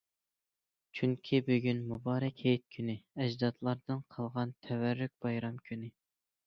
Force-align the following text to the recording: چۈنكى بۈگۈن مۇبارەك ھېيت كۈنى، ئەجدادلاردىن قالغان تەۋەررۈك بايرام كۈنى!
چۈنكى 0.99 1.41
بۈگۈن 1.49 1.83
مۇبارەك 1.91 2.41
ھېيت 2.47 2.65
كۈنى، 2.77 2.97
ئەجدادلاردىن 3.21 4.05
قالغان 4.17 4.59
تەۋەررۈك 4.69 5.19
بايرام 5.27 5.67
كۈنى! 5.71 5.95